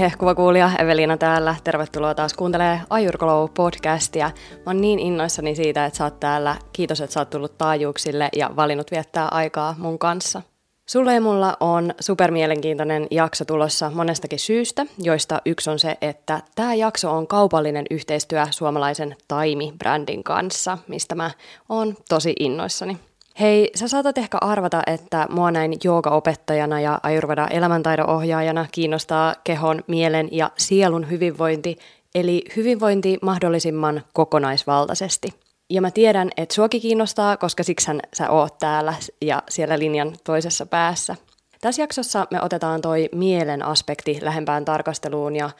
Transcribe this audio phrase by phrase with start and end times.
[0.00, 1.54] Hehkuva kuulija, Evelina täällä.
[1.64, 4.30] Tervetuloa taas kuuntelee Ajurglow podcastia.
[4.56, 6.56] Mä oon niin innoissani siitä, että sä oot täällä.
[6.72, 10.42] Kiitos, että sä oot tullut taajuuksille ja valinnut viettää aikaa mun kanssa.
[10.88, 16.74] Sulle ja mulla on supermielenkiintoinen jakso tulossa monestakin syystä, joista yksi on se, että tämä
[16.74, 21.30] jakso on kaupallinen yhteistyö suomalaisen Taimi-brändin kanssa, mistä mä
[21.68, 22.98] oon tosi innoissani.
[23.40, 29.84] Hei, sä saatat ehkä arvata, että mua näin joogaopettajana ja Ayurveda elämäntaidon ohjaajana kiinnostaa kehon,
[29.86, 31.78] mielen ja sielun hyvinvointi,
[32.14, 35.28] eli hyvinvointi mahdollisimman kokonaisvaltaisesti.
[35.70, 40.66] Ja mä tiedän, että suoki kiinnostaa, koska siksän sä oot täällä ja siellä linjan toisessa
[40.66, 41.16] päässä.
[41.60, 45.50] Tässä jaksossa me otetaan toi mielen aspekti lähempään tarkasteluun ja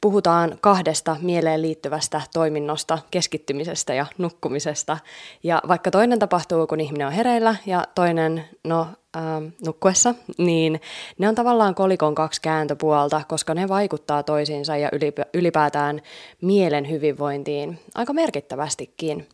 [0.00, 4.98] puhutaan kahdesta mieleen liittyvästä toiminnosta, keskittymisestä ja nukkumisesta.
[5.42, 10.80] Ja vaikka toinen tapahtuu, kun ihminen on hereillä ja toinen, no, ähm, nukkuessa, niin
[11.18, 14.90] ne on tavallaan kolikon kaksi kääntöpuolta, koska ne vaikuttaa toisiinsa ja
[15.34, 16.02] ylipäätään
[16.42, 19.28] mielen hyvinvointiin aika merkittävästikin.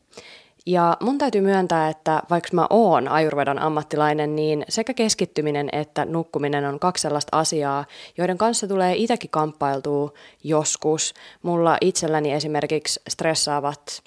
[0.66, 6.64] Ja mun täytyy myöntää, että vaikka mä oon ajurvedan ammattilainen, niin sekä keskittyminen että nukkuminen
[6.64, 7.84] on kaksi sellaista asiaa,
[8.18, 10.12] joiden kanssa tulee itsekin kamppailtua
[10.44, 11.14] joskus.
[11.42, 14.02] Mulla itselläni esimerkiksi stressaavat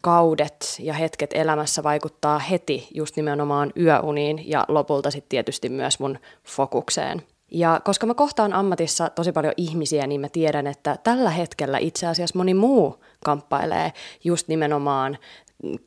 [0.00, 6.18] kaudet ja hetket elämässä vaikuttaa heti just nimenomaan yöuniin ja lopulta sitten tietysti myös mun
[6.44, 7.22] fokukseen.
[7.50, 12.06] Ja koska mä kohtaan ammatissa tosi paljon ihmisiä, niin mä tiedän, että tällä hetkellä itse
[12.06, 13.92] asiassa moni muu kamppailee
[14.24, 15.18] just nimenomaan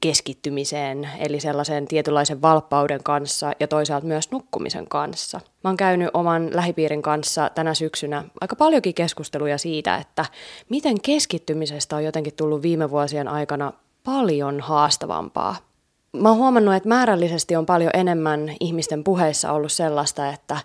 [0.01, 5.41] keskittymiseen, eli sellaisen tietynlaisen valppauden kanssa ja toisaalta myös nukkumisen kanssa.
[5.63, 10.25] Mä oon käynyt oman lähipiirin kanssa tänä syksynä aika paljonkin keskusteluja siitä, että
[10.69, 15.55] miten keskittymisestä on jotenkin tullut viime vuosien aikana paljon haastavampaa.
[16.13, 20.57] Mä oon huomannut, että määrällisesti on paljon enemmän ihmisten puheissa ollut sellaista, että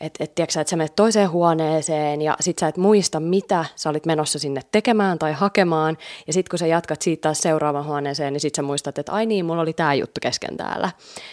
[0.00, 3.90] että et, tiedätkö, että sä menet toiseen huoneeseen ja sit sä et muista, mitä sä
[3.90, 5.98] olit menossa sinne tekemään tai hakemaan.
[6.26, 9.26] Ja sitten kun sä jatkat siitä taas seuraavaan huoneeseen, niin sit sä muistat, että ai
[9.26, 10.90] niin, mulla oli tämä juttu kesken täällä.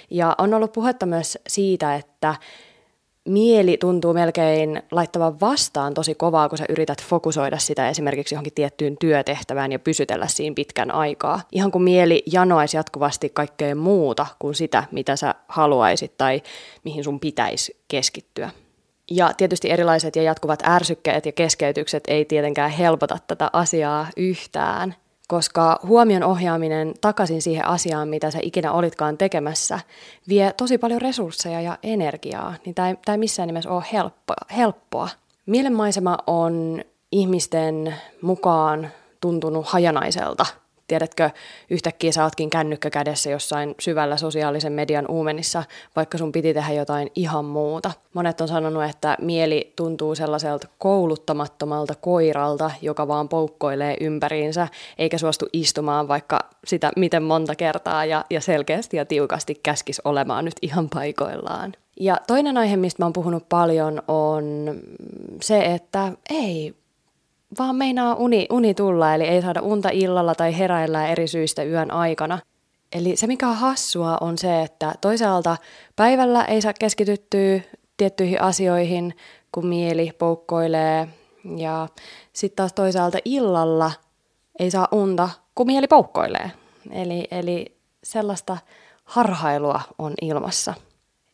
[0.09, 2.36] Ja on ollut puhetta myös siitä, että
[3.25, 8.97] mieli tuntuu melkein laittavan vastaan tosi kovaa, kun sä yrität fokusoida sitä esimerkiksi johonkin tiettyyn
[9.00, 11.41] työtehtävään ja pysytellä siinä pitkän aikaa.
[11.52, 16.41] Ihan kun mieli janoisi jatkuvasti kaikkea muuta kuin sitä, mitä sä haluaisit tai
[16.84, 18.50] mihin sun pitäisi keskittyä.
[19.12, 24.96] Ja tietysti erilaiset ja jatkuvat ärsykkeet ja keskeytykset ei tietenkään helpota tätä asiaa yhtään
[25.28, 29.80] koska huomion ohjaaminen takaisin siihen asiaan, mitä sä ikinä olitkaan tekemässä,
[30.28, 34.36] vie tosi paljon resursseja ja energiaa, niin tämä ei, ei missään nimessä ole helppoa.
[34.58, 35.09] helppoa.
[35.46, 38.91] Mielenmaisema on ihmisten mukaan
[39.22, 40.46] tuntunut hajanaiselta–
[40.88, 41.29] Tiedätkö,
[41.69, 45.63] yhtäkkiä sä ootkin kännykkä kädessä jossain syvällä sosiaalisen median uumenissa,
[45.96, 47.91] vaikka sun piti tehdä jotain ihan muuta.
[48.13, 55.45] Monet on sanonut, että mieli tuntuu sellaiselta kouluttamattomalta koiralta, joka vaan poukkoilee ympäriinsä, eikä suostu
[55.53, 60.90] istumaan vaikka sitä miten monta kertaa ja, ja selkeästi ja tiukasti käskis olemaan nyt ihan
[60.90, 61.74] paikoillaan.
[62.00, 64.75] Ja toinen aihe, mistä mä oon puhunut paljon, on
[65.41, 66.74] se, että ei
[67.60, 71.92] vaan meinaa uni, uni tulla, eli ei saada unta illalla tai heräillä eri syistä yön
[71.92, 72.40] aikana.
[72.94, 75.58] Eli se, mikä on hassua, on se, että toisaalta
[75.96, 77.60] päivällä ei saa keskityttyä
[77.98, 79.14] tiettyihin asioihin,
[79.52, 81.08] kun mieli poukkoilee,
[81.58, 81.88] ja
[82.34, 83.92] sitten taas toisaalta illalla
[84.60, 86.52] ei saa unta, kun mieli poukkoilee.
[86.92, 88.58] Eli, eli sellaista
[89.04, 90.74] harhailua on ilmassa.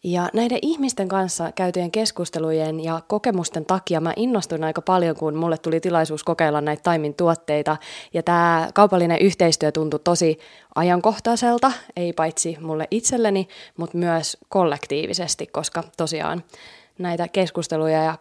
[0.04, 5.58] Ja näiden ihmisten kanssa käytyjen keskustelujen ja kokemusten takia mä innostuin aika paljon, kun mulle
[5.58, 7.78] tuli tilaisuus kokeilla näitä Taimin tuotteita.
[8.14, 10.40] Ja tämä kaupallinen yhteistyö tuntui tosi
[10.76, 13.48] ajankohtaiselta, ei paitsi mulle itselleni,
[13.78, 16.44] mutta myös kollektiivisesti, koska tosiaan
[16.98, 18.18] näitä keskusteluja ja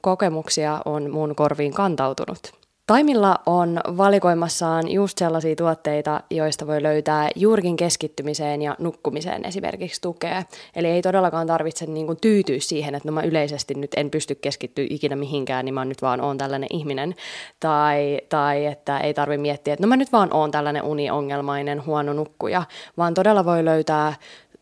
[0.00, 2.65] kokemuksia on mun korviin kantautunut.
[2.86, 10.42] Taimilla on valikoimassaan just sellaisia tuotteita, joista voi löytää juurikin keskittymiseen ja nukkumiseen esimerkiksi tukea.
[10.76, 14.34] Eli ei todellakaan tarvitse niin kuin tyytyä siihen, että no mä yleisesti nyt en pysty
[14.34, 17.14] keskittyä ikinä mihinkään, niin mä nyt vaan oon tällainen ihminen.
[17.60, 22.12] Tai, tai että ei tarvi miettiä, että no mä nyt vaan oon tällainen uniongelmainen huono
[22.12, 22.62] nukkuja,
[22.96, 24.14] vaan todella voi löytää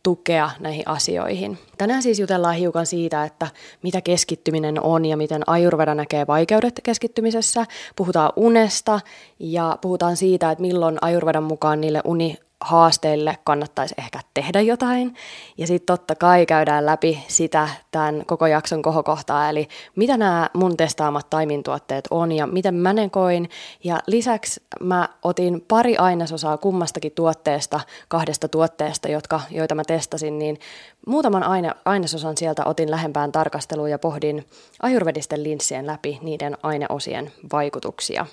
[0.05, 1.59] tukea näihin asioihin.
[1.79, 3.47] Tänään siis jutellaan hiukan siitä, että
[3.83, 7.67] mitä keskittyminen on ja miten Ayurveda näkee vaikeudet keskittymisessä.
[7.97, 9.01] Puhutaan unesta
[9.39, 15.15] ja puhutaan siitä, että milloin Ayurvedan mukaan niille uni haasteille kannattaisi ehkä tehdä jotain.
[15.59, 20.77] Ja sitten totta kai käydään läpi sitä tämän koko jakson kohokohtaa, eli mitä nämä mun
[20.77, 23.51] testaamat taimintuotteet on ja miten mä ne koin.
[23.85, 30.59] Ja lisäksi mä otin pari ainesosaa kummastakin tuotteesta, kahdesta tuotteesta, jotka, joita mä testasin, niin
[31.07, 34.47] muutaman aine, ainesosan sieltä otin lähempään tarkasteluun ja pohdin
[34.83, 38.27] ajurvedisten linssien läpi niiden aineosien vaikutuksia.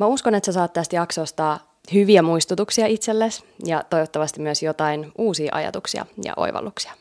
[0.00, 1.60] Mä uskon, että sä saat tästä jaksosta
[1.94, 6.92] hyviä muistutuksia itsellesi ja toivottavasti myös jotain uusia ajatuksia ja oivalluksia.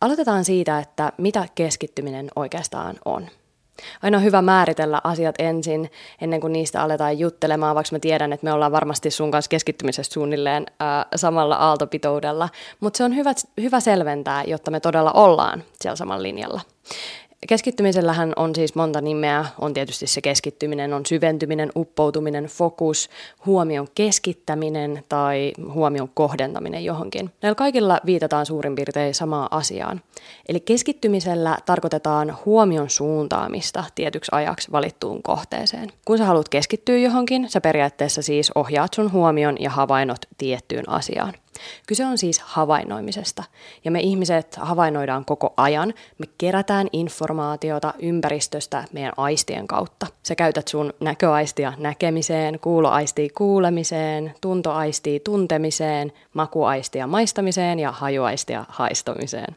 [0.00, 3.28] Aloitetaan siitä, että mitä keskittyminen oikeastaan on.
[4.02, 5.90] Aina on hyvä määritellä asiat ensin,
[6.20, 10.12] ennen kuin niistä aletaan juttelemaan, vaikka mä tiedän, että me ollaan varmasti sun kanssa keskittymisessä
[10.12, 12.48] suunnilleen ää, samalla aaltopitoudella,
[12.80, 16.60] mutta se on hyvä, hyvä selventää, jotta me todella ollaan siellä samalla linjalla.
[17.48, 19.44] Keskittymisellähän on siis monta nimeä.
[19.58, 23.10] On tietysti se keskittyminen, on syventyminen, uppoutuminen, fokus,
[23.46, 27.30] huomion keskittäminen tai huomion kohdentaminen johonkin.
[27.42, 30.00] Näillä kaikilla viitataan suurin piirtein samaan asiaan.
[30.48, 35.92] Eli keskittymisellä tarkoitetaan huomion suuntaamista tietyksi ajaksi valittuun kohteeseen.
[36.04, 41.34] Kun sä haluat keskittyä johonkin, sä periaatteessa siis ohjaat sun huomion ja havainnot tiettyyn asiaan.
[41.86, 43.44] Kyse on siis havainnoimisesta.
[43.84, 45.94] Ja me ihmiset havainnoidaan koko ajan.
[46.18, 50.06] Me kerätään informaatiota ympäristöstä meidän aistien kautta.
[50.22, 59.56] Sä käytät sun näköaistia näkemiseen, kuuloaistia kuulemiseen, tuntoaistia tuntemiseen, makuaistia maistamiseen ja hajuaistia haistamiseen.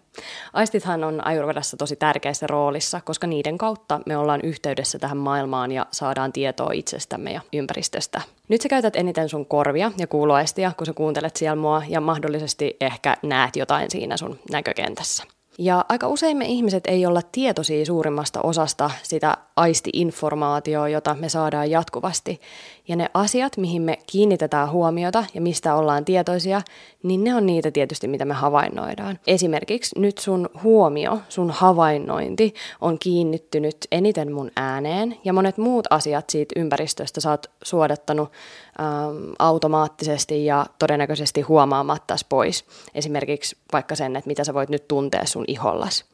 [0.54, 5.86] Aistithan on ajurvedassa tosi tärkeässä roolissa, koska niiden kautta me ollaan yhteydessä tähän maailmaan ja
[5.92, 8.22] saadaan tietoa itsestämme ja ympäristöstä.
[8.48, 12.78] Nyt sä käytät eniten sun korvia ja kuuloaistia, kun sä kuuntelet siellä mua ja mahdollisesti
[12.82, 15.24] ehkä näet jotain siinä sun näkökentässä.
[15.58, 21.72] Ja aika usein me ihmiset ei olla tietoisia suurimmasta osasta sitä aisti-informaatiota, jota me saadaan
[21.72, 22.42] jatkuvasti.
[22.88, 26.62] Ja ne asiat, mihin me kiinnitetään huomiota ja mistä ollaan tietoisia,
[27.04, 29.20] niin ne on niitä tietysti, mitä me havainnoidaan.
[29.28, 36.30] Esimerkiksi nyt sun huomio, sun havainnointi on kiinnittynyt eniten mun ääneen ja monet muut asiat
[36.30, 38.32] siitä ympäristöstä sä oot suodattanut
[38.80, 42.66] ähm, automaattisesti ja todennäköisesti huomaamatta pois.
[42.96, 46.06] Esimerkiksi vaikka sen, että mitä sä voit nyt tuntea sun ihollas.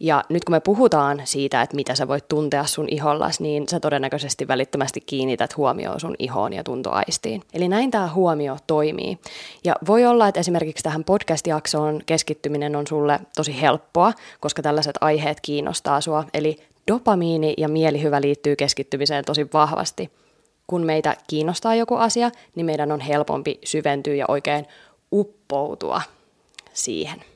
[0.00, 3.80] Ja nyt kun me puhutaan siitä, että mitä sä voit tuntea sun ihollas, niin sä
[3.80, 7.42] todennäköisesti välittömästi kiinnität huomioon sun ihoon ja tuntoaistiin.
[7.54, 9.18] Eli näin tämä huomio toimii.
[9.64, 15.38] Ja voi olla, että esimerkiksi tähän podcast-jaksoon keskittyminen on sulle tosi helppoa, koska tällaiset aiheet
[15.40, 16.24] kiinnostaa sua.
[16.34, 16.56] Eli
[16.88, 20.10] dopamiini ja mielihyvä liittyy keskittymiseen tosi vahvasti.
[20.66, 24.66] Kun meitä kiinnostaa joku asia, niin meidän on helpompi syventyä ja oikein
[25.12, 26.02] uppoutua
[26.72, 27.29] siihen.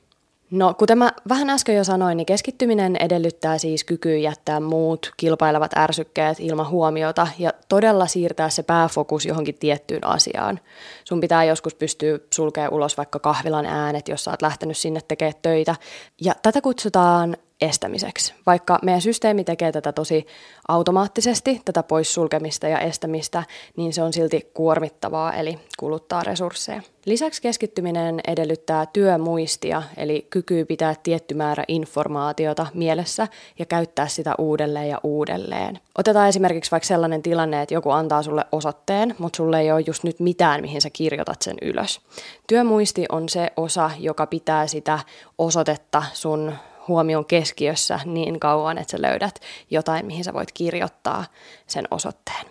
[0.54, 5.76] No, kuten mä vähän äsken jo sanoin, niin keskittyminen edellyttää siis kykyä jättää muut kilpailevat
[5.76, 10.60] ärsykkeet ilman huomiota ja todella siirtää se pääfokus johonkin tiettyyn asiaan.
[11.04, 15.34] Sun pitää joskus pystyä sulkemaan ulos vaikka kahvilan äänet, jos sä oot lähtenyt sinne tekemään
[15.42, 15.76] töitä.
[16.20, 18.34] Ja tätä kutsutaan estämiseksi.
[18.46, 20.26] Vaikka meidän systeemi tekee tätä tosi
[20.68, 23.42] automaattisesti, tätä poissulkemista ja estämistä,
[23.76, 26.82] niin se on silti kuormittavaa, eli kuluttaa resursseja.
[27.04, 33.28] Lisäksi keskittyminen edellyttää työmuistia, eli kykyä pitää tietty määrä informaatiota mielessä
[33.58, 35.80] ja käyttää sitä uudelleen ja uudelleen.
[35.98, 40.04] Otetaan esimerkiksi vaikka sellainen tilanne, että joku antaa sulle osoitteen, mutta sulle ei ole just
[40.04, 42.00] nyt mitään, mihin sä kirjoitat sen ylös.
[42.46, 44.98] Työmuisti on se osa, joka pitää sitä
[45.38, 46.52] osoitetta sun
[46.88, 51.24] huomion keskiössä niin kauan, että sä löydät jotain, mihin sä voit kirjoittaa
[51.66, 52.46] sen osoitteen.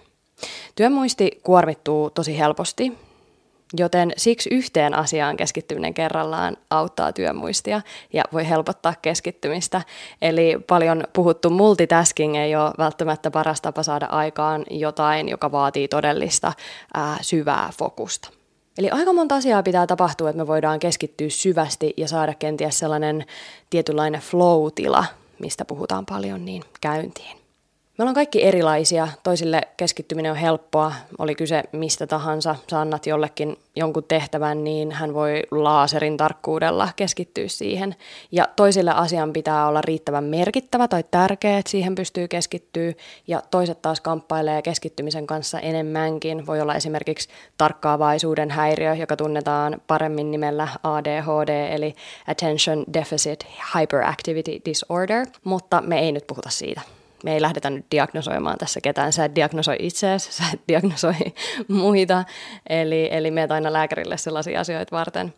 [0.76, 2.98] Työmuisti kuormittuu tosi helposti,
[3.78, 7.82] joten siksi yhteen asiaan keskittyminen kerrallaan auttaa työmuistia
[8.14, 9.82] ja voi helpottaa keskittymistä.
[10.22, 16.54] Eli paljon puhuttu multitasking ei ole välttämättä paras tapa saada aikaan jotain, joka vaatii todellista
[16.94, 18.43] ää, syvää fokusta.
[18.78, 23.26] Eli aika monta asiaa pitää tapahtua, että me voidaan keskittyä syvästi ja saada kenties sellainen
[23.70, 25.06] tietynlainen flow-tila,
[25.40, 27.43] mistä puhutaan paljon, niin käyntiin.
[27.98, 29.08] Me ollaan kaikki erilaisia.
[29.24, 30.94] Toisille keskittyminen on helppoa.
[31.18, 32.56] Oli kyse mistä tahansa.
[32.70, 37.96] Sä annat jollekin jonkun tehtävän, niin hän voi laaserin tarkkuudella keskittyä siihen.
[38.32, 42.94] Ja toisille asian pitää olla riittävän merkittävä tai tärkeä, että siihen pystyy keskittyä.
[43.28, 46.46] Ja toiset taas kamppailee keskittymisen kanssa enemmänkin.
[46.46, 51.96] Voi olla esimerkiksi tarkkaavaisuuden häiriö, joka tunnetaan paremmin nimellä ADHD, eli
[52.28, 53.46] Attention Deficit
[53.76, 56.82] Hyperactivity Disorder, mutta me ei nyt puhuta siitä
[57.24, 59.14] me ei lähdetä nyt diagnosoimaan tässä ketään.
[59.14, 61.14] Sä et diagnosoi itseäsi, sä et diagnosoi
[61.68, 62.24] muita,
[62.70, 65.34] eli, eli meet aina lääkärille sellaisia asioita varten.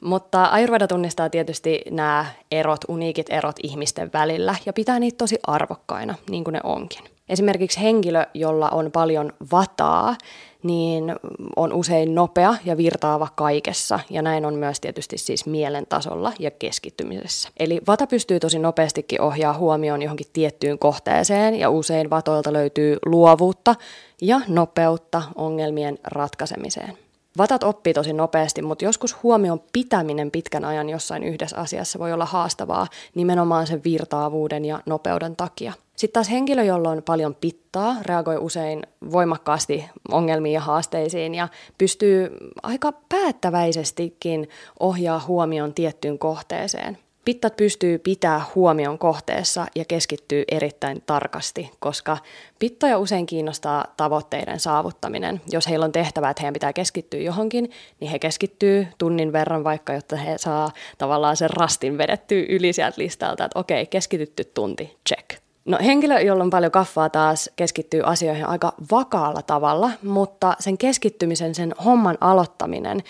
[0.00, 6.14] Mutta Ayurveda tunnistaa tietysti nämä erot, uniikit erot ihmisten välillä ja pitää niitä tosi arvokkaina,
[6.30, 7.15] niin kuin ne onkin.
[7.28, 10.16] Esimerkiksi henkilö, jolla on paljon vataa,
[10.62, 11.16] niin
[11.56, 16.50] on usein nopea ja virtaava kaikessa, ja näin on myös tietysti siis mielen tasolla ja
[16.50, 17.48] keskittymisessä.
[17.56, 23.74] Eli vata pystyy tosi nopeastikin ohjaa huomioon johonkin tiettyyn kohteeseen, ja usein vatoilta löytyy luovuutta
[24.20, 27.05] ja nopeutta ongelmien ratkaisemiseen.
[27.38, 32.26] Vatat oppii tosi nopeasti, mutta joskus huomion pitäminen pitkän ajan jossain yhdessä asiassa voi olla
[32.26, 35.72] haastavaa nimenomaan sen virtaavuuden ja nopeuden takia.
[35.96, 42.30] Sitten taas henkilö, jolla on paljon pittaa, reagoi usein voimakkaasti ongelmiin ja haasteisiin ja pystyy
[42.62, 44.48] aika päättäväisestikin
[44.80, 46.98] ohjaa huomion tiettyyn kohteeseen.
[47.26, 52.18] Pittat pystyy pitää huomion kohteessa ja keskittyy erittäin tarkasti, koska
[52.58, 55.40] pittoja usein kiinnostaa tavoitteiden saavuttaminen.
[55.50, 59.92] Jos heillä on tehtävä, että heidän pitää keskittyä johonkin, niin he keskittyy tunnin verran vaikka,
[59.92, 65.40] jotta he saa tavallaan sen rastin vedettyä yli sieltä listalta, että okei, keskitytty tunti, check.
[65.64, 71.54] No henkilö, jolla on paljon kaffaa taas, keskittyy asioihin aika vakaalla tavalla, mutta sen keskittymisen,
[71.54, 73.02] sen homman aloittaminen,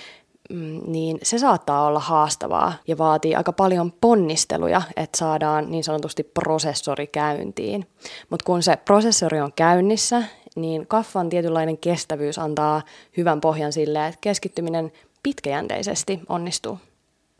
[0.87, 7.07] niin se saattaa olla haastavaa ja vaatii aika paljon ponnisteluja, että saadaan niin sanotusti prosessori
[7.07, 7.87] käyntiin.
[8.31, 10.23] Mutta kun se prosessori on käynnissä,
[10.57, 12.83] niin kaffan tietynlainen kestävyys antaa
[13.17, 16.79] hyvän pohjan sille, että keskittyminen pitkäjänteisesti onnistuu.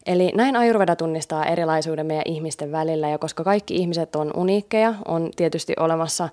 [0.07, 5.31] Eli näin Ayurveda tunnistaa erilaisuuden meidän ihmisten välillä, ja koska kaikki ihmiset on uniikkeja, on
[5.37, 6.29] tietysti olemassa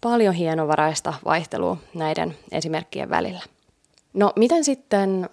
[0.00, 3.40] paljon hienovaraista vaihtelua näiden esimerkkien välillä.
[4.14, 5.28] No miten sitten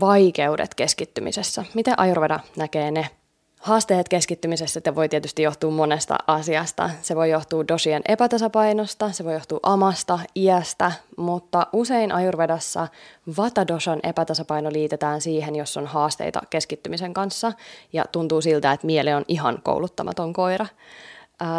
[0.00, 1.64] vaikeudet keskittymisessä?
[1.74, 3.06] Miten Ayurveda näkee ne?
[3.60, 6.90] Haasteet keskittymisessä te voi tietysti johtua monesta asiasta.
[7.02, 12.88] Se voi johtua dosien epätasapainosta, se voi johtua amasta, iästä, mutta usein Ayurvedassa
[13.36, 17.52] vatadoshan epätasapaino liitetään siihen, jos on haasteita keskittymisen kanssa
[17.92, 20.66] ja tuntuu siltä, että miele on ihan kouluttamaton koira.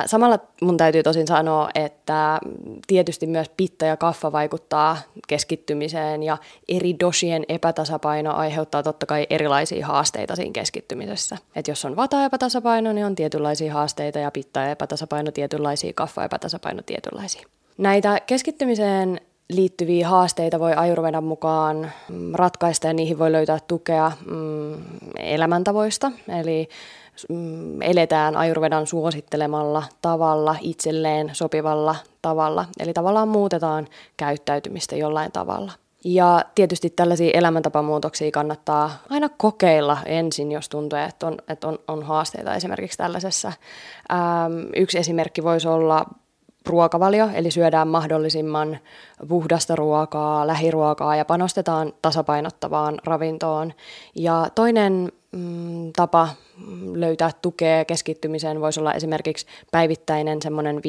[0.06, 2.40] Samalla mun täytyy tosin sanoa, että
[2.88, 4.98] tietysti myös pitta ja kaffa vaikuttaa
[5.28, 6.38] keskittymiseen ja
[6.70, 11.38] eri dosien epätasapaino aiheuttaa totta kai erilaisia haasteita siinä keskittymisessä.
[11.56, 16.82] Et jos on vata epätasapaino, niin on tietynlaisia haasteita ja pitta epätasapaino tietynlaisia, kaffa epätasapaino
[16.86, 17.48] tietynlaisia.
[17.78, 21.92] Näitä keskittymiseen liittyviä haasteita voi ajurvedan mukaan
[22.34, 24.74] ratkaista ja niihin voi löytää tukea mm,
[25.16, 26.12] elämäntavoista.
[26.40, 27.01] Eli Mm,
[27.82, 32.66] eletään ajurvedan suosittelemalla tavalla, itselleen sopivalla tavalla.
[32.80, 33.88] Eli tavallaan muutetaan
[34.18, 35.72] käyttäytymistä jollain tavalla.
[36.04, 42.04] Ja tietysti tällaisia elämäntapamuutoksia kannattaa aina kokeilla ensin, jos tuntuu, että on, että on, on
[42.04, 43.54] haasteita esimerkiksi tällaisessa.
[44.12, 46.06] Ähm, yksi esimerkki voisi olla
[46.66, 48.78] ruokavalio, eli syödään mahdollisimman
[49.28, 53.74] puhdasta ruokaa, lähiruokaa ja panostetaan tasapainottavaan ravintoon.
[54.16, 56.30] Ja toinen mm, tapa
[56.94, 60.82] löytää tukea keskittymiseen voisi olla esimerkiksi päivittäinen semmoinen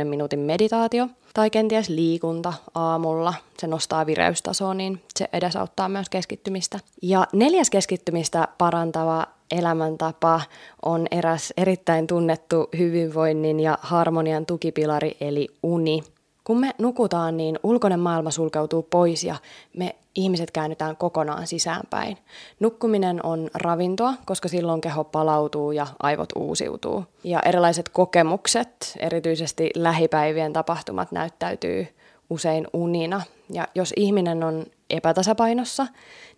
[0.00, 3.34] 15-20 minuutin meditaatio tai kenties liikunta aamulla.
[3.58, 6.80] Se nostaa vireystasoa, niin se edesauttaa myös keskittymistä.
[7.02, 10.40] Ja neljäs keskittymistä parantava elämäntapa
[10.84, 16.02] on eräs erittäin tunnettu hyvinvoinnin ja harmonian tukipilari eli uni.
[16.44, 19.36] Kun me nukutaan, niin ulkoinen maailma sulkeutuu pois ja
[19.76, 22.18] me ihmiset käännytään kokonaan sisäänpäin.
[22.60, 27.04] Nukkuminen on ravintoa, koska silloin keho palautuu ja aivot uusiutuu.
[27.24, 31.86] Ja erilaiset kokemukset, erityisesti lähipäivien tapahtumat, näyttäytyy
[32.30, 33.22] usein unina.
[33.50, 35.86] Ja jos ihminen on epätasapainossa,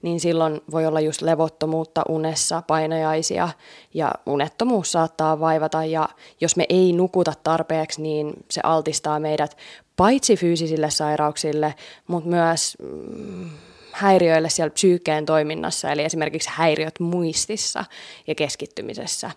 [0.03, 3.49] niin silloin voi olla just levottomuutta unessa, painajaisia
[3.95, 5.85] ja unettomuus saattaa vaivata.
[5.85, 6.09] Ja
[6.41, 9.57] jos me ei nukuta tarpeeksi, niin se altistaa meidät
[9.97, 11.75] paitsi fyysisille sairauksille,
[12.07, 13.50] mutta myös mm,
[13.93, 17.85] häiriöille siellä psyykkeen toiminnassa, eli esimerkiksi häiriöt muistissa
[18.26, 19.31] ja keskittymisessä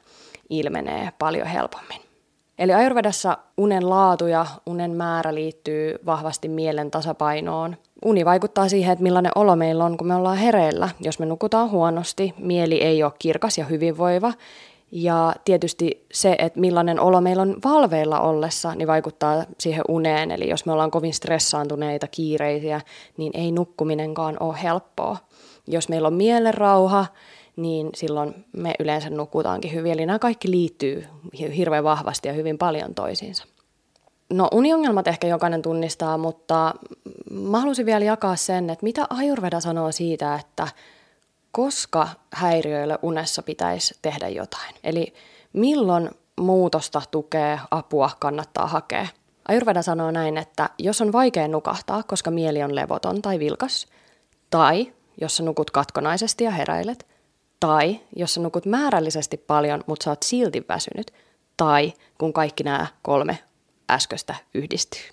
[0.50, 2.01] ilmenee paljon helpommin.
[2.60, 7.78] Eli Ayurvedassa unen laatu ja unen määrä liittyy vahvasti mielen tasapainoon.
[8.06, 10.89] Uni vaikuttaa siihen, että millainen olo meillä on, kun me ollaan hereillä.
[11.00, 14.34] Jos me nukutaan huonosti, mieli ei ole kirkas ja hyvinvoiva,
[14.91, 20.31] ja tietysti se, että millainen olo meillä on valveilla ollessa, niin vaikuttaa siihen uneen.
[20.31, 22.81] Eli jos me ollaan kovin stressaantuneita, kiireisiä,
[23.17, 25.17] niin ei nukkuminenkaan ole helppoa.
[25.67, 27.05] Jos meillä on mielen rauha,
[27.55, 29.91] niin silloin me yleensä nukutaankin hyvin.
[29.91, 31.05] Eli nämä kaikki liittyy
[31.58, 33.46] hirveän vahvasti ja hyvin paljon toisiinsa.
[34.34, 36.74] No uniongelmat ehkä jokainen tunnistaa, mutta
[37.31, 40.67] mä haluaisin vielä jakaa sen, että mitä Ayurveda sanoo siitä, että
[41.51, 44.75] koska häiriöille unessa pitäisi tehdä jotain.
[44.84, 45.13] Eli
[45.53, 49.08] milloin muutosta tukee, apua kannattaa hakea.
[49.48, 53.88] Ayurveda sanoo näin, että jos on vaikea nukahtaa, koska mieli on levoton tai vilkas,
[54.50, 57.08] tai jos sä nukut katkonaisesti ja heräilet,
[57.60, 61.12] tai jos sä nukut määrällisesti paljon, mutta sä oot silti väsynyt,
[61.58, 63.39] tai kun kaikki nämä kolme
[63.91, 65.10] äsköstä yhdistyy.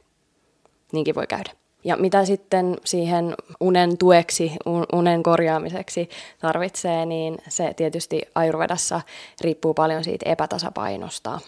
[0.92, 1.50] Niinkin voi käydä.
[1.86, 4.52] Ja mitä sitten siihen unen tueksi,
[4.92, 9.00] unen korjaamiseksi tarvitsee, niin se tietysti Ayurvedassa
[9.40, 11.40] riippuu paljon siitä epätasapainosta.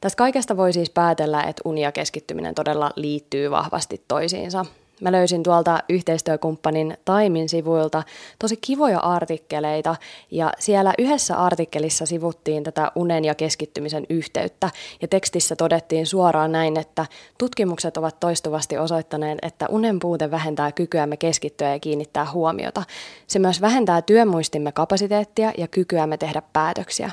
[0.00, 4.66] Tästä kaikesta voi siis päätellä, että uni ja keskittyminen todella liittyy vahvasti toisiinsa.
[5.00, 8.02] Mä löysin tuolta yhteistyökumppanin Taimin sivuilta
[8.38, 9.96] tosi kivoja artikkeleita
[10.30, 14.70] ja siellä yhdessä artikkelissa sivuttiin tätä unen ja keskittymisen yhteyttä
[15.02, 17.06] ja tekstissä todettiin suoraan näin, että
[17.38, 22.82] tutkimukset ovat toistuvasti osoittaneet, että unen puute vähentää kykyämme keskittyä ja kiinnittää huomiota.
[23.26, 27.10] Se myös vähentää työmuistimme kapasiteettia ja kykyämme tehdä päätöksiä.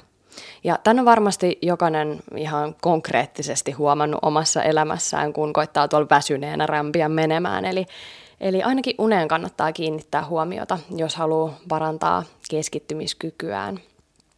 [0.63, 7.09] Ja tämän on varmasti jokainen ihan konkreettisesti huomannut omassa elämässään, kun koittaa tuolla väsyneenä rämpiä
[7.09, 7.65] menemään.
[7.65, 7.85] Eli,
[8.41, 13.79] eli ainakin uneen kannattaa kiinnittää huomiota, jos haluaa parantaa keskittymiskykyään.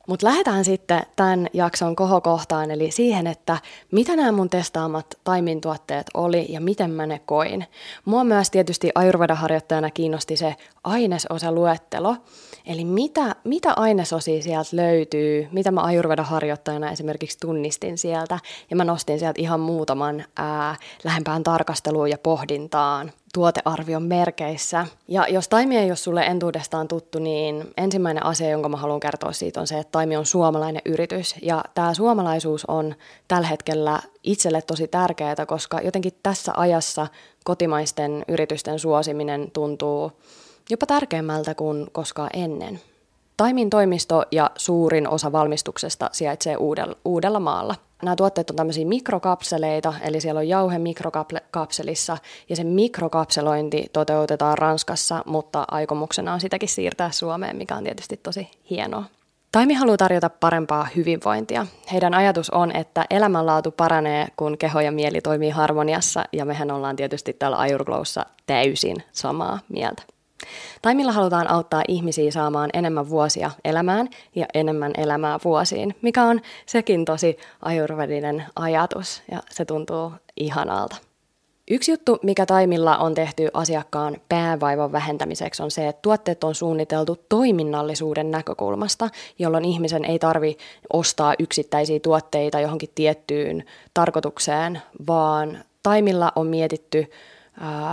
[0.07, 3.57] Mutta lähdetään sitten tämän jakson kohokohtaan, eli siihen, että
[3.91, 7.65] mitä nämä mun testaamat taimin tuotteet oli ja miten mä ne koin.
[8.05, 12.15] Mua myös tietysti Ayurveda-harjoittajana kiinnosti se ainesosaluettelo,
[12.65, 19.19] eli mitä, mitä ainesosia sieltä löytyy, mitä mä Ayurveda-harjoittajana esimerkiksi tunnistin sieltä, ja mä nostin
[19.19, 24.85] sieltä ihan muutaman ää, lähempään tarkasteluun ja pohdintaan tuotearvion merkeissä.
[25.07, 29.31] Ja jos taimi ei ole sulle entuudestaan tuttu, niin ensimmäinen asia, jonka mä haluan kertoa
[29.31, 31.35] siitä, on se, että taimi on suomalainen yritys.
[31.41, 32.95] Ja tämä suomalaisuus on
[33.27, 37.07] tällä hetkellä itselle tosi tärkeää, koska jotenkin tässä ajassa
[37.43, 40.11] kotimaisten yritysten suosiminen tuntuu
[40.69, 42.81] jopa tärkeämmältä kuin koskaan ennen.
[43.37, 47.75] Taimin toimisto ja suurin osa valmistuksesta sijaitsee Uudella, Uudella maalla–
[48.05, 52.17] nämä tuotteet on tämmöisiä mikrokapseleita, eli siellä on jauhe mikrokapselissa,
[52.49, 58.49] ja se mikrokapselointi toteutetaan Ranskassa, mutta aikomuksena on sitäkin siirtää Suomeen, mikä on tietysti tosi
[58.69, 59.03] hienoa.
[59.51, 61.67] Taimi haluaa tarjota parempaa hyvinvointia.
[61.91, 66.95] Heidän ajatus on, että elämänlaatu paranee, kun keho ja mieli toimii harmoniassa, ja mehän ollaan
[66.95, 70.03] tietysti täällä Ayurglowssa täysin samaa mieltä.
[70.81, 77.05] Taimilla halutaan auttaa ihmisiä saamaan enemmän vuosia elämään ja enemmän elämää vuosiin, mikä on sekin
[77.05, 80.95] tosi ajurvedinen ajatus ja se tuntuu ihanalta.
[81.71, 87.17] Yksi juttu, mikä Taimilla on tehty asiakkaan päävaivan vähentämiseksi, on se, että tuotteet on suunniteltu
[87.29, 90.57] toiminnallisuuden näkökulmasta, jolloin ihmisen ei tarvi
[90.93, 97.11] ostaa yksittäisiä tuotteita johonkin tiettyyn tarkoitukseen, vaan Taimilla on mietitty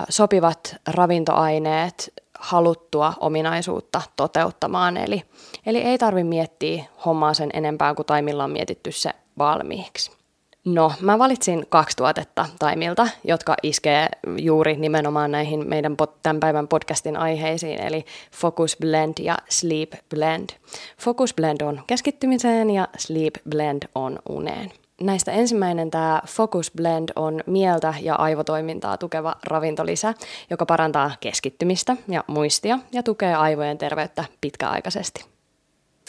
[0.09, 4.97] sopivat ravintoaineet haluttua ominaisuutta toteuttamaan.
[4.97, 5.23] Eli,
[5.67, 10.21] eli ei tarvi miettiä hommaa sen enempää kuin taimilla on mietitty se valmiiksi.
[10.65, 17.17] No, mä valitsin kaksi tuotetta Taimilta, jotka iskee juuri nimenomaan näihin meidän tämän päivän podcastin
[17.17, 20.51] aiheisiin, eli Focus Blend ja Sleep Blend.
[20.99, 24.73] Focus Blend on keskittymiseen ja Sleep Blend on uneen.
[25.03, 30.15] Näistä ensimmäinen tämä Focus Blend on mieltä ja aivotoimintaa tukeva ravintolisä,
[30.51, 35.25] joka parantaa keskittymistä ja muistia ja tukee aivojen terveyttä pitkäaikaisesti.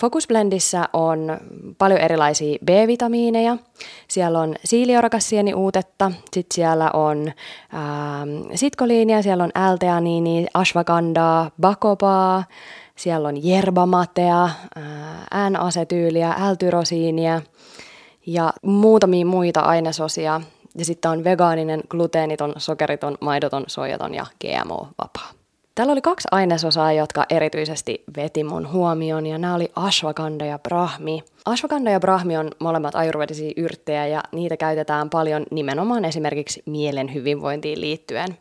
[0.02, 1.38] Focus Blendissä on
[1.78, 3.58] paljon erilaisia B-vitamiineja.
[4.08, 7.32] Siellä on siiliorakassieni uutetta, sitten siellä on
[7.72, 8.26] ää,
[8.56, 12.44] sitkoliinia, siellä on L-teaniini, ashwagandaa, bakopaa,
[12.96, 14.50] siellä on jerbamatea,
[15.50, 17.42] N-asetyyliä, L-tyrosiinia–
[18.26, 20.42] ja muutamia muita ainesosia.
[20.78, 25.32] Ja sitten on vegaaninen, gluteeniton, sokeriton, maidoton, soijaton ja GMO-vapaa.
[25.76, 31.24] Täällä oli kaksi ainesosaa, jotka erityisesti veti mun huomioon, ja nämä oli ashwagandha ja brahmi.
[31.46, 37.82] Ashwagandha ja brahmi on molemmat ajurvedisia yrttejä, ja niitä käytetään paljon nimenomaan esimerkiksi mielen hyvinvointiin
[37.82, 38.38] liittyen.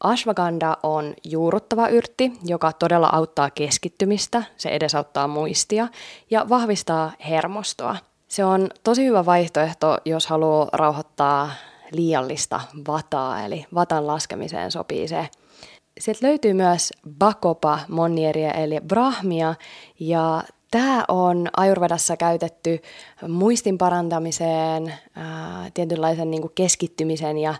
[0.00, 5.88] Ashwagandha on juuruttava yrtti, joka todella auttaa keskittymistä, se edesauttaa muistia
[6.30, 7.96] ja vahvistaa hermostoa–
[8.32, 11.50] se on tosi hyvä vaihtoehto, jos haluaa rauhoittaa
[11.92, 15.28] liiallista vataa, eli vatan laskemiseen sopii se.
[16.00, 19.54] Sieltä löytyy myös bakopa monnieria eli brahmia
[20.00, 22.82] ja Tämä on Ayurvedassa käytetty
[23.28, 24.94] muistin parantamiseen,
[25.74, 27.54] tietynlaisen niin kuin keskittymisen ja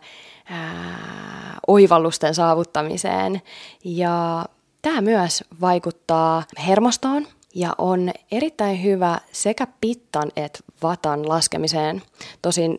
[0.44, 3.42] ää, oivallusten saavuttamiseen.
[3.84, 4.44] Ja
[4.82, 12.02] tämä myös vaikuttaa hermostoon, ja on erittäin hyvä sekä pittan että vatan laskemiseen.
[12.42, 12.78] Tosin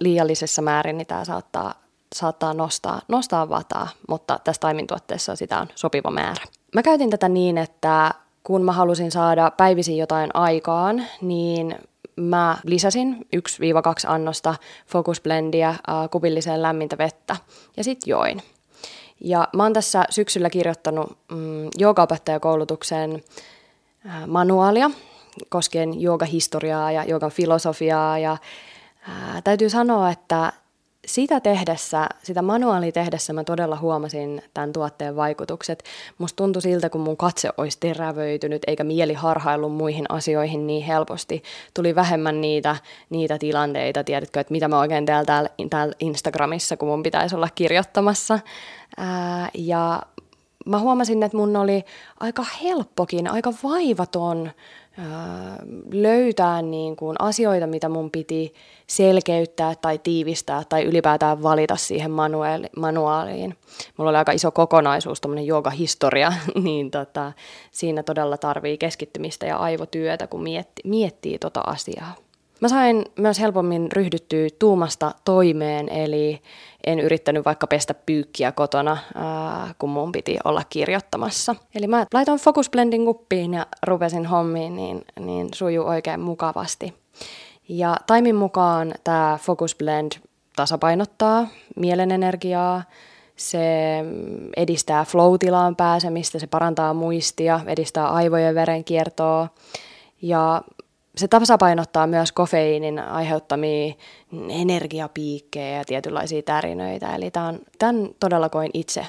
[0.00, 1.74] liiallisessa määrin niin tämä saattaa,
[2.14, 6.44] saattaa nostaa, nostaa vataa, mutta tässä taimintuotteessa sitä on sopiva määrä.
[6.74, 11.78] Mä käytin tätä niin, että kun mä halusin saada päivisin jotain aikaan, niin
[12.16, 13.40] mä lisäsin 1-2
[14.06, 14.54] annosta
[14.86, 15.76] Focus Blendia äh,
[16.10, 17.36] kubilliseen lämmintä vettä
[17.76, 18.42] ja sitten join.
[19.20, 23.22] Ja mä oon tässä syksyllä kirjoittanut mm, joogaopettajakoulutuksen
[24.26, 24.90] manuaalia
[25.48, 28.18] koskien joogahistoriaa ja joogan filosofiaa.
[28.18, 28.36] Ja
[29.08, 30.52] ää, täytyy sanoa, että
[31.06, 35.84] sitä tehdessä, sitä manuaalia tehdessä mä todella huomasin tämän tuotteen vaikutukset.
[36.18, 41.42] Musta tuntui siltä, kun mun katse olisi terävöitynyt eikä mieli harhaillut muihin asioihin niin helposti.
[41.74, 42.76] Tuli vähemmän niitä,
[43.10, 47.48] niitä tilanteita, tiedätkö, että mitä mä oikein täällä, täällä, täällä Instagramissa, kun mun pitäisi olla
[47.54, 48.38] kirjoittamassa.
[48.96, 50.02] Ää, ja
[50.64, 51.84] mä huomasin, että mun oli
[52.20, 54.50] aika helppokin, aika vaivaton
[55.92, 58.54] löytää niin kuin asioita, mitä mun piti
[58.86, 63.56] selkeyttää tai tiivistää tai ylipäätään valita siihen manuaali, manuaaliin.
[63.96, 66.32] Mulla oli aika iso kokonaisuus, tämmöinen joogahistoria,
[66.64, 67.32] niin tota,
[67.70, 72.23] siinä todella tarvii keskittymistä ja aivotyötä, kun mietti, miettii tota asiaa.
[72.60, 76.42] Mä sain myös helpommin ryhdyttyä tuumasta toimeen, eli
[76.86, 81.54] en yrittänyt vaikka pestä pyykkiä kotona, ää, kun mun piti olla kirjoittamassa.
[81.74, 86.94] Eli mä laitoin Focus Blendin kuppiin ja rupesin hommiin, niin, niin sujuu oikein mukavasti.
[87.68, 90.12] Ja taimin mukaan tämä Focus Blend
[90.56, 92.82] tasapainottaa mielen energiaa,
[93.36, 93.60] se
[94.56, 99.48] edistää flow-tilaan pääsemistä, se parantaa muistia, edistää aivojen verenkiertoa
[100.22, 100.62] ja
[101.16, 103.94] se tasapainottaa myös kofeiinin aiheuttamia
[104.48, 107.14] energiapiikkejä ja tietynlaisia tärinöitä.
[107.14, 109.06] Eli tämän, tämän todella koin itse,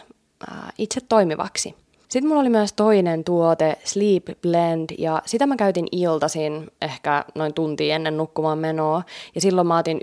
[0.50, 1.76] ää, itse toimivaksi.
[2.10, 7.54] Sitten mulla oli myös toinen tuote, Sleep Blend, ja sitä mä käytin iltasin ehkä noin
[7.54, 9.04] tunti ennen nukkumaan menoa.
[9.36, 10.02] Ja silloin mä otin 1-2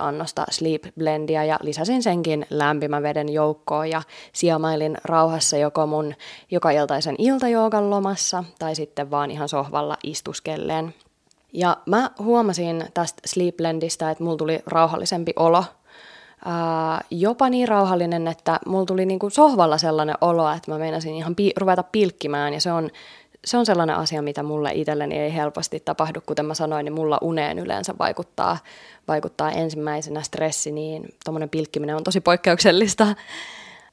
[0.00, 6.14] annosta Sleep Blendia ja lisäsin senkin lämpimän veden joukkoon ja siemailin rauhassa joko mun
[6.50, 10.94] joka iltaisen iltajoogan lomassa tai sitten vaan ihan sohvalla istuskelleen.
[11.56, 15.64] Ja mä huomasin tästä Sleep Blendistä, että mulla tuli rauhallisempi olo.
[16.44, 21.34] Ää, jopa niin rauhallinen, että mulla tuli niinku sohvalla sellainen olo, että mä meinasin ihan
[21.34, 22.54] pi- ruveta pilkkimään.
[22.54, 22.90] Ja se on,
[23.44, 26.20] se on sellainen asia, mitä mulle itselleni ei helposti tapahdu.
[26.26, 28.58] Kuten mä sanoin, niin mulla uneen yleensä vaikuttaa,
[29.08, 33.06] vaikuttaa ensimmäisenä stressi, niin tuommoinen pilkkiminen on tosi poikkeuksellista.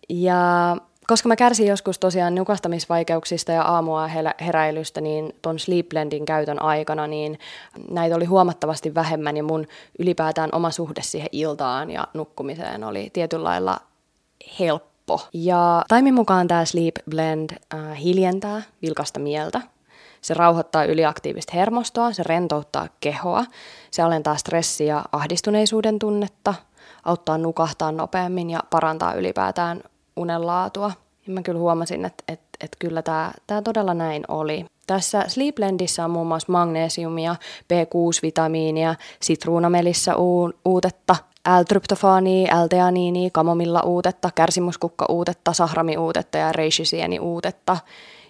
[0.09, 4.09] Ja koska mä kärsin joskus tosiaan nukastamisvaikeuksista ja aamua
[4.41, 7.39] heräilystä, niin ton Sleep Blendin käytön aikana, niin
[7.89, 9.67] näitä oli huomattavasti vähemmän ja mun
[9.99, 13.77] ylipäätään oma suhde siihen iltaan ja nukkumiseen oli tietyllä lailla
[14.59, 15.21] helppo.
[15.33, 19.61] Ja taimin mukaan tämä Sleep Blend äh, hiljentää vilkasta mieltä.
[20.21, 23.45] Se rauhoittaa yliaktiivista hermostoa, se rentouttaa kehoa,
[23.91, 26.53] se alentaa stressiä ja ahdistuneisuuden tunnetta,
[27.03, 29.83] auttaa nukahtaa nopeammin ja parantaa ylipäätään
[30.15, 30.91] unenlaatua.
[31.27, 34.65] Ja mä kyllä huomasin, että, että, että kyllä tämä, tämä todella näin oli.
[34.87, 37.35] Tässä Sleeplendissä on muun muassa magnesiumia,
[37.73, 40.15] B6-vitamiinia, sitruunamelissä
[40.65, 41.15] uutetta,
[41.49, 47.77] L-tryptofaania, L-teaniinia, kamomilla uutetta, kärsimuskukka uutetta, sahrami uutetta ja reishisieni uutetta.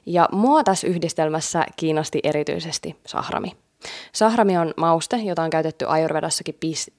[0.06, 3.52] Ja mua tässä yhdistelmässä kiinnosti erityisesti sahrami.
[4.12, 6.58] Sahrami on mauste, jota on käytetty ajurvedassakin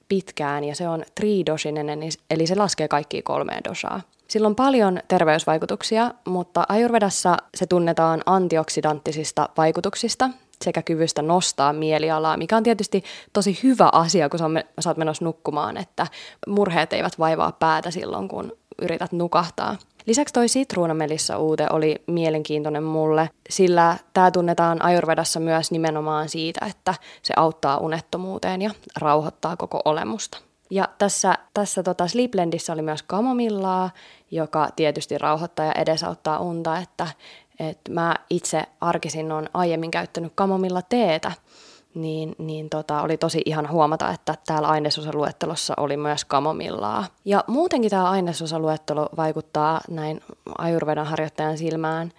[0.09, 1.89] pitkään ja se on tridosinen,
[2.31, 4.01] eli se laskee kaikki kolmeen dosaa.
[4.29, 10.31] Sillä on paljon terveysvaikutuksia, mutta ajurvedassa se tunnetaan antioksidanttisista vaikutuksista
[10.63, 14.39] sekä kyvystä nostaa mielialaa, mikä on tietysti tosi hyvä asia, kun
[14.81, 16.07] sä oot menossa nukkumaan, että
[16.47, 19.77] murheet eivät vaivaa päätä silloin, kun yrität nukahtaa.
[20.07, 26.95] Lisäksi toi sitruunamelissa uute oli mielenkiintoinen mulle, sillä tämä tunnetaan ajurvedassa myös nimenomaan siitä, että
[27.23, 30.39] se auttaa unettomuuteen ja rauhoittaa koko olemusta.
[30.71, 33.91] Ja tässä, tässä tota Sleeplendissä oli myös kamomillaa,
[34.31, 37.07] joka tietysti rauhoittaa ja edesauttaa unta, että,
[37.59, 41.33] että mä itse arkisin on aiemmin käyttänyt kamomilla teetä,
[41.95, 47.05] niin, niin tota, oli tosi ihan huomata, että täällä ainesosaluettelossa oli myös kamomillaa.
[47.25, 50.21] Ja muutenkin tämä ainesosaluettelo vaikuttaa näin
[50.59, 52.13] ajurvedan harjoittajan silmään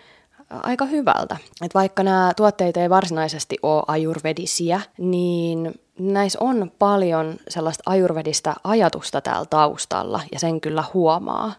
[0.49, 1.37] aika hyvältä.
[1.65, 9.21] Et vaikka nämä tuotteet ei varsinaisesti ole ajurvedisiä, niin näissä on paljon sellaista ajurvedistä ajatusta
[9.21, 11.53] täällä taustalla ja sen kyllä huomaa.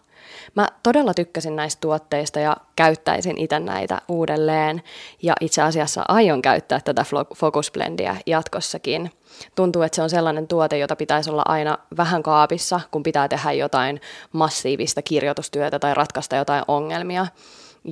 [0.55, 4.83] Mä todella tykkäsin näistä tuotteista ja käyttäisin itse näitä uudelleen
[5.23, 9.11] ja itse asiassa aion käyttää tätä Focus Blendia jatkossakin.
[9.55, 13.51] Tuntuu, että se on sellainen tuote, jota pitäisi olla aina vähän kaapissa, kun pitää tehdä
[13.51, 14.01] jotain
[14.33, 17.27] massiivista kirjoitustyötä tai ratkaista jotain ongelmia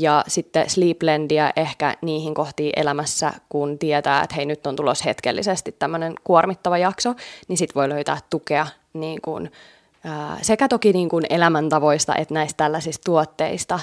[0.01, 5.75] ja sitten sleeplendia ehkä niihin kohtiin elämässä, kun tietää, että hei nyt on tulos hetkellisesti
[5.79, 7.13] tämmöinen kuormittava jakso,
[7.47, 9.51] niin sitten voi löytää tukea niin kuin,
[10.03, 13.79] ää, sekä toki niin kuin elämäntavoista että näistä tällaisista tuotteista,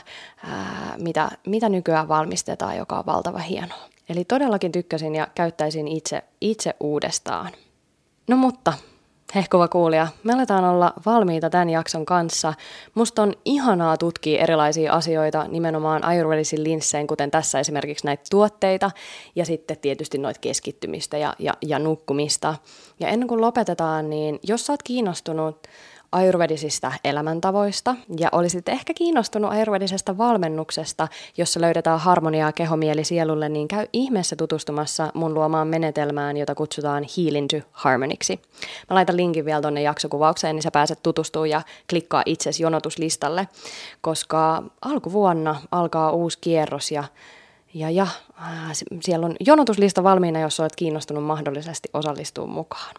[0.46, 3.88] ää, mitä, mitä nykyään valmistetaan, joka on valtava hienoa.
[4.08, 7.52] Eli todellakin tykkäsin ja käyttäisin itse, itse uudestaan.
[8.28, 8.72] No mutta
[9.34, 12.54] Hehkuva kuulija, me aletaan olla valmiita tämän jakson kanssa.
[12.94, 18.90] Musta on ihanaa tutkia erilaisia asioita nimenomaan ayurvedisin linssein, kuten tässä esimerkiksi näitä tuotteita
[19.36, 22.54] ja sitten tietysti noita keskittymistä ja, ja, ja nukkumista.
[23.00, 25.66] Ja ennen kuin lopetetaan, niin jos sä oot kiinnostunut
[26.12, 33.86] ayurvedisista elämäntavoista ja olisit ehkä kiinnostunut ayurvedisesta valmennuksesta, jossa löydetään harmoniaa kehomieli sielulle, niin käy
[33.92, 38.40] ihmeessä tutustumassa mun luomaan menetelmään, jota kutsutaan Healing to Harmoniksi.
[38.90, 43.48] Mä laitan linkin vielä tonne jaksokuvaukseen, niin sä pääset tutustumaan ja klikkaa itsesi jonotuslistalle,
[44.00, 47.04] koska alkuvuonna alkaa uusi kierros ja
[47.74, 48.06] ja, ja
[48.42, 52.94] äh, siellä on jonotuslista valmiina, jos olet kiinnostunut mahdollisesti osallistua mukaan.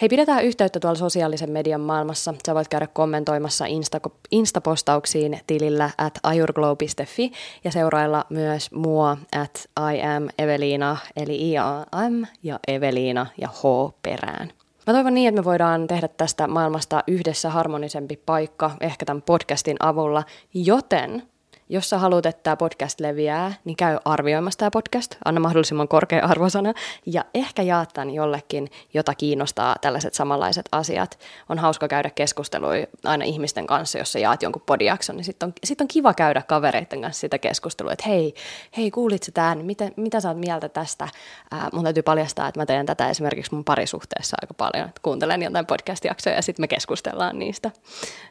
[0.00, 2.34] Hei, pidetään yhteyttä tuolla sosiaalisen median maailmassa.
[2.46, 7.32] Sä voit käydä kommentoimassa Insta- Instapostauksiin tilillä at ajurglow.fi
[7.64, 14.52] ja seurailla myös mua at I am Evelina, eli I-A-M ja Evelina ja H perään.
[14.86, 19.76] Mä toivon niin, että me voidaan tehdä tästä maailmasta yhdessä harmonisempi paikka, ehkä tämän podcastin
[19.80, 21.22] avulla, joten
[21.70, 26.26] jos sä haluat, että tämä podcast leviää, niin käy arvioimassa tämä podcast, anna mahdollisimman korkea
[26.26, 26.72] arvosana
[27.06, 31.18] ja ehkä jaa tämän jollekin, jota kiinnostaa tällaiset samanlaiset asiat.
[31.48, 32.72] On hauska käydä keskustelua
[33.04, 36.42] aina ihmisten kanssa, jos sä jaat jonkun podiakson, niin sitten on, sit on kiva käydä
[36.42, 38.34] kavereiden kanssa sitä keskustelua, että hei,
[38.76, 41.08] hei kuulit sä tämän, mitä, mitä sä oot mieltä tästä?
[41.50, 45.42] Ää, mun täytyy paljastaa, että mä teen tätä esimerkiksi mun parisuhteessa aika paljon, että kuuntelen
[45.42, 47.70] jotain podcast-jaksoja ja sitten me keskustellaan niistä.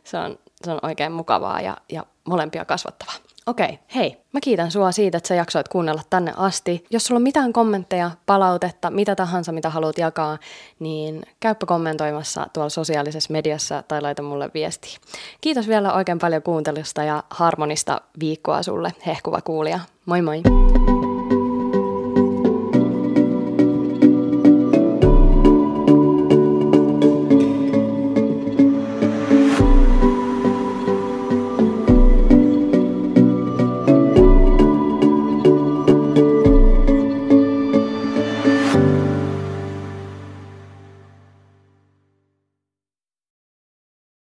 [0.03, 3.28] Se on, se on oikein mukavaa ja, ja molempia kasvattavaa.
[3.45, 6.85] Okei, hei, mä kiitän sua siitä, että sä jaksoit kuunnella tänne asti.
[6.89, 10.37] Jos sulla on mitään kommentteja, palautetta, mitä tahansa, mitä haluat jakaa,
[10.79, 14.97] niin käyppä kommentoimassa tuolla sosiaalisessa mediassa tai laita mulle viestiä.
[15.41, 19.79] Kiitos vielä oikein paljon kuuntelusta ja harmonista viikkoa sulle, hehkuva kuulija.
[20.05, 20.41] Moi moi!